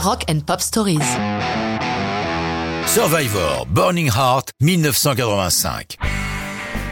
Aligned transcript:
Rock 0.00 0.22
and 0.30 0.40
Pop 0.46 0.60
Stories. 0.60 1.00
Survivor, 2.86 3.66
Burning 3.66 4.06
Heart, 4.06 4.50
1985. 4.60 5.96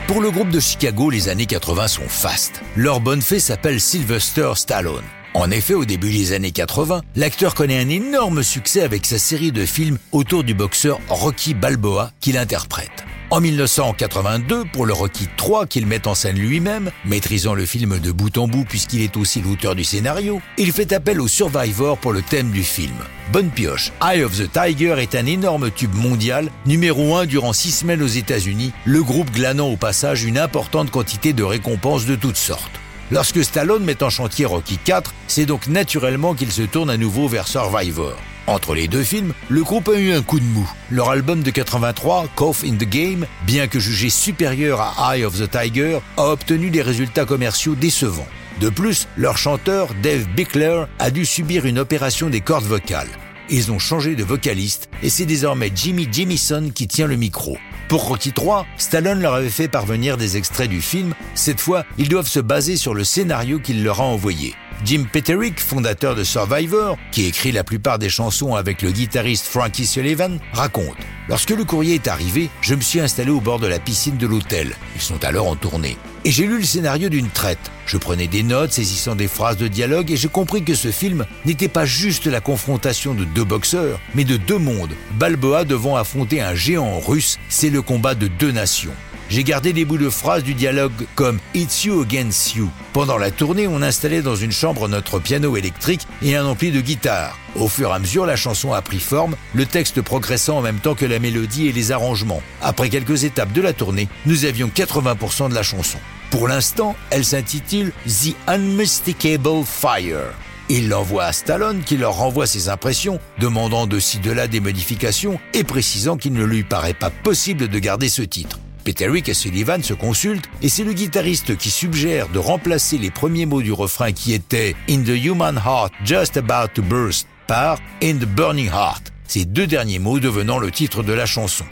Pour 0.09 0.21
le 0.21 0.33
groupe 0.33 0.51
de 0.51 0.59
Chicago, 0.59 1.09
les 1.09 1.29
années 1.29 1.47
80 1.47 1.87
sont 1.87 2.09
fastes. 2.09 2.63
Leur 2.75 2.99
bonne 2.99 3.23
fée 3.23 3.39
s'appelle 3.39 3.81
Sylvester 3.81 4.51
Stallone. 4.57 5.05
En 5.35 5.53
effet, 5.53 5.75
au 5.75 5.85
début 5.85 6.11
des 6.11 6.33
années 6.33 6.51
80, 6.51 7.03
l'acteur 7.15 7.55
connaît 7.55 7.79
un 7.79 7.89
énorme 7.89 8.43
succès 8.43 8.83
avec 8.83 9.07
sa 9.07 9.21
série 9.21 9.53
de 9.53 9.65
films 9.65 9.99
autour 10.11 10.43
du 10.43 10.55
boxeur 10.55 10.99
Rocky 11.09 11.55
Balboa 11.55 12.11
qu'il 12.21 12.37
interprète. 12.37 13.06
En 13.29 13.41
1982, 13.41 14.67
pour 14.73 14.87
le 14.87 14.93
Rocky 14.93 15.27
3 15.37 15.67
qu'il 15.67 15.85
met 15.85 16.07
en 16.07 16.15
scène 16.15 16.39
lui-même, 16.39 16.93
maîtrisant 17.05 17.55
le 17.55 17.67
film 17.67 17.99
de 17.99 18.13
bout 18.13 18.39
en 18.39 18.47
bout 18.47 18.65
puisqu'il 18.65 19.03
est 19.03 19.17
aussi 19.17 19.43
l'auteur 19.43 19.75
du 19.75 19.83
scénario, 19.83 20.41
il 20.59 20.71
fait 20.71 20.93
appel 20.93 21.21
au 21.21 21.27
Survivor 21.27 21.99
pour 21.99 22.13
le 22.13 22.23
thème 22.23 22.53
du 22.53 22.63
film. 22.63 22.95
Bonne 23.33 23.51
pioche, 23.51 23.91
Eye 24.01 24.23
of 24.23 24.39
the 24.39 24.49
Tiger 24.53 24.95
est 24.99 25.17
un 25.17 25.27
énorme 25.27 25.73
tube 25.73 25.93
mondial, 25.93 26.53
numéro 26.67 27.17
1 27.17 27.27
durant 27.27 27.53
6 27.53 27.73
semaines 27.73 28.03
aux 28.03 28.07
États-Unis, 28.07 28.73
le 28.85 29.03
groupe 29.03 29.33
glanant 29.33 29.71
au 29.71 29.77
passage 29.77 30.23
une 30.23 30.39
importante 30.39 30.93
quantité 30.93 31.33
de 31.33 31.43
récompenses 31.43 32.07
de 32.07 32.15
toutes 32.15 32.37
sortes. 32.37 32.81
Lorsque 33.11 33.43
Stallone 33.43 33.85
met 33.85 34.05
en 34.05 34.11
chantier 34.11 34.47
Rocky 34.47 34.79
4, 34.79 35.13
c'est 35.27 35.47
donc 35.47 35.67
naturellement 35.67 36.35
qu'il 36.35 36.53
se 36.53 36.63
tourne 36.63 36.91
à 36.91 36.97
nouveau 36.97 37.27
vers 37.27 37.49
Survivor. 37.49 38.17
Entre 38.47 38.77
les 38.77 38.87
deux 38.87 39.03
films, 39.03 39.33
le 39.49 39.65
groupe 39.65 39.89
a 39.89 39.99
eu 39.99 40.13
un 40.13 40.23
coup 40.23 40.39
de 40.39 40.45
mou. 40.45 40.71
Leur 40.93 41.11
album 41.11 41.43
de 41.43 41.51
83, 41.51 42.29
Cough 42.37 42.65
in 42.65 42.77
the 42.77 42.89
Game, 42.89 43.27
bien 43.45 43.67
que 43.67 43.81
jugé 43.81 44.09
supérieur 44.09 44.81
à 44.81 45.17
Eye 45.17 45.25
of 45.25 45.37
the 45.37 45.51
Tiger, 45.51 45.99
a 46.17 46.29
obtenu 46.29 46.71
des 46.71 46.83
résultats 46.83 47.25
commerciaux 47.25 47.75
décevants. 47.75 48.29
De 48.61 48.69
plus, 48.69 49.09
leur 49.17 49.37
chanteur, 49.37 49.89
Dave 50.01 50.27
Bickler, 50.37 50.85
a 51.01 51.11
dû 51.11 51.27
subir 51.27 51.67
une 51.67 51.81
opération 51.81 52.31
des 52.31 52.41
cordes 52.41 52.65
vocales. 52.65 53.09
Ils 53.51 53.73
ont 53.73 53.81
changé 53.81 54.15
de 54.15 54.25
vocaliste 54.25 54.89
et 55.03 55.09
c'est 55.09 55.27
désormais 55.27 55.73
Jimmy 55.75 56.09
Jamison 56.11 56.71
qui 56.73 56.87
tient 56.87 57.07
le 57.07 57.17
micro. 57.17 57.59
Pour 57.89 58.05
Rocky 58.05 58.33
3, 58.33 58.67
Stallone 58.77 59.21
leur 59.21 59.35
avait 59.35 59.51
fait 59.51 59.69
parvenir 59.69 60.17
des 60.17 60.37
extraits 60.37 60.71
du 60.71 60.81
film. 60.81 61.15
Cette 61.35 61.61
fois, 61.61 61.85
ils 61.99 62.09
doivent 62.09 62.29
se 62.29 62.41
baser 62.41 62.77
sur 62.77 62.95
le 62.95 63.05
scénario 63.05 63.59
qu'il 63.59 63.85
leur 63.85 64.01
a 64.01 64.05
envoyé. 64.05 64.55
Jim 64.85 65.05
Peterick, 65.11 65.61
fondateur 65.61 66.15
de 66.15 66.25
Survivor, 66.25 66.97
qui 67.11 67.27
écrit 67.27 67.53
la 67.53 67.65
plupart 67.65 67.99
des 67.99 68.09
chansons 68.09 68.55
avec 68.55 68.83
le 68.83 68.91
guitariste 68.91 69.47
Frankie 69.47 69.87
Sullivan, 69.87 70.39
raconte 70.53 70.97
Lorsque 71.29 71.51
le 71.51 71.65
courrier 71.65 71.95
est 71.95 72.07
arrivé, 72.07 72.51
je 72.61 72.75
me 72.75 72.81
suis 72.81 73.01
installé 73.01 73.31
au 73.31 73.41
bord 73.41 73.59
de 73.59 73.67
la 73.67 73.81
piscine 73.81 74.17
de 74.17 74.27
l'hôtel. 74.27 74.77
Ils 74.95 75.01
sont 75.01 75.25
alors 75.25 75.49
en 75.49 75.57
tournée. 75.57 75.97
Et 76.25 76.31
j'ai 76.31 76.47
lu 76.47 76.59
le 76.59 76.65
scénario 76.65 77.09
d'une 77.09 77.31
traite. 77.31 77.71
Je 77.87 77.97
prenais 77.97 78.29
des 78.29 78.43
notes, 78.43 78.73
saisissant 78.73 79.17
des 79.17 79.29
phrases 79.29 79.57
de 79.57 79.67
dialogue, 79.67 80.13
et 80.13 80.17
j'ai 80.17 80.29
compris 80.29 80.63
que 80.63 80.75
ce 80.75 80.93
film 80.93 81.27
n'était 81.45 81.69
pas 81.69 81.85
juste 81.85 82.27
la 82.27 82.41
confrontation 82.41 83.15
de 83.15 83.25
deux 83.25 83.45
boxeurs, 83.45 84.01
mais 84.15 84.25
de 84.25 84.37
deux 84.37 84.59
mondes. 84.59 84.93
Balboa 85.19 85.65
devant 85.65 85.97
affronter 85.97 86.41
un 86.41 86.55
géant 86.55 87.01
russe, 87.01 87.39
c'est 87.49 87.71
le 87.71 87.83
combat 87.83 88.15
de 88.15 88.29
deux 88.29 88.53
nations. 88.53 88.95
J'ai 89.29 89.43
gardé 89.43 89.73
des 89.73 89.85
bouts 89.85 89.99
de 89.99 90.09
phrases 90.09 90.45
du 90.45 90.55
dialogue 90.55 90.93
comme 91.17 91.41
It's 91.53 91.85
you 91.85 92.01
against 92.01 92.55
you. 92.55 92.71
Pendant 92.93 93.19
la 93.19 93.33
tournée, 93.33 93.67
on 93.67 93.83
installait 93.83 94.23
dans 94.23 94.37
une 94.37 94.53
chambre 94.53 94.89
notre 94.89 95.19
piano 95.19 95.57
électrique 95.57 96.07
et 96.23 96.37
un 96.37 96.47
ampli 96.47 96.71
de 96.71 96.81
guitare. 96.81 97.37
Au 97.57 97.69
fur 97.69 97.91
et 97.91 97.95
à 97.95 97.99
mesure, 97.99 98.25
la 98.25 98.37
chanson 98.37 98.73
a 98.73 98.83
pris 98.83 99.01
forme, 99.01 99.35
le 99.53 99.67
texte 99.67 100.01
progressant 100.01 100.59
en 100.59 100.63
même 100.63 100.79
temps 100.79 100.95
que 100.95 101.05
la 101.05 101.19
mélodie 101.19 101.67
et 101.67 101.73
les 101.73 101.91
arrangements. 101.91 102.43
Après 102.63 102.89
quelques 102.89 103.25
étapes 103.25 103.53
de 103.53 103.63
la 103.63 103.73
tournée, 103.73 104.09
nous 104.27 104.45
avions 104.45 104.69
80% 104.69 105.49
de 105.49 105.55
la 105.55 105.65
chanson. 105.65 105.99
Pour 106.31 106.47
l'instant, 106.47 106.95
elle 107.11 107.25
s'intitule 107.25 107.93
The 108.07 108.35
Unmistakable 108.47 109.65
Fire. 109.65 110.35
Il 110.69 110.89
l'envoie 110.89 111.25
à 111.25 111.33
Stallone 111.33 111.83
qui 111.85 111.97
leur 111.97 112.15
renvoie 112.15 112.47
ses 112.47 112.69
impressions, 112.69 113.21
demandant 113.39 113.87
de 113.87 113.99
ci 113.99 114.19
de 114.19 114.31
là 114.31 114.47
des 114.47 114.61
modifications 114.61 115.41
et 115.53 115.65
précisant 115.65 116.17
qu'il 116.17 116.33
ne 116.33 116.45
lui 116.45 116.63
paraît 116.63 116.95
pas 116.95 117.11
possible 117.11 117.69
de 117.69 117.79
garder 117.79 118.09
ce 118.09 118.23
titre. 118.23 118.59
Peterick 118.87 119.29
et 119.29 119.35
Sullivan 119.35 119.83
se 119.83 119.95
consultent 119.95 120.49
et 120.63 120.69
c'est 120.69 120.85
le 120.85 120.93
guitariste 120.93 121.57
qui 121.57 121.71
suggère 121.71 122.29
de 122.29 122.39
remplacer 122.39 122.99
les 122.99 123.11
premiers 123.11 123.45
mots 123.45 123.61
du 123.61 123.73
refrain 123.73 124.13
qui 124.13 124.33
étaient 124.33 124.77
In 124.89 125.03
the 125.03 125.09
human 125.09 125.57
heart 125.57 125.93
just 126.05 126.37
about 126.37 126.69
to 126.73 126.83
burst 126.83 127.27
par 127.49 127.81
In 128.01 128.19
the 128.19 128.27
burning 128.27 128.69
heart, 128.69 129.13
ces 129.27 129.45
deux 129.45 129.67
derniers 129.67 129.99
mots 129.99 130.21
devenant 130.21 130.61
le 130.61 130.71
titre 130.71 131.03
de 131.03 131.13
la 131.13 131.27
chanson. 131.27 131.65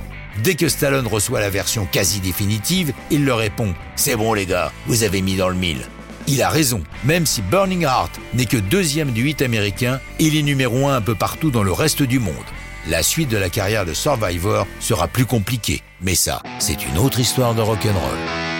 Dès 0.42 0.56
que 0.56 0.68
Stallone 0.68 1.06
reçoit 1.06 1.38
la 1.38 1.50
version 1.50 1.86
quasi 1.86 2.18
définitive, 2.18 2.92
il 3.12 3.24
leur 3.24 3.38
répond 3.38 3.74
C'est 3.94 4.16
bon 4.16 4.34
les 4.34 4.46
gars, 4.46 4.72
vous 4.88 5.04
avez 5.04 5.22
mis 5.22 5.36
dans 5.36 5.48
le 5.48 5.54
mille. 5.54 5.86
Il 6.26 6.42
a 6.42 6.48
raison, 6.48 6.82
même 7.04 7.26
si 7.26 7.42
Burning 7.42 7.82
Heart 7.82 8.18
n'est 8.32 8.46
que 8.46 8.56
deuxième 8.56 9.12
du 9.12 9.28
hit 9.28 9.40
américain, 9.40 10.00
il 10.18 10.36
est 10.36 10.42
numéro 10.42 10.88
un 10.88 10.96
un 10.96 11.00
peu 11.00 11.14
partout 11.14 11.52
dans 11.52 11.62
le 11.62 11.70
reste 11.70 12.02
du 12.02 12.18
monde. 12.18 12.34
La 12.86 13.02
suite 13.02 13.30
de 13.30 13.38
la 13.38 13.48
carrière 13.48 13.86
de 13.86 13.94
Survivor 13.94 14.66
sera 14.78 15.08
plus 15.08 15.24
compliquée, 15.24 15.82
mais 16.02 16.14
ça, 16.14 16.42
c'est 16.58 16.84
une 16.86 16.98
autre 16.98 17.18
histoire 17.18 17.54
de 17.54 17.62
rock'n'roll. 17.62 18.53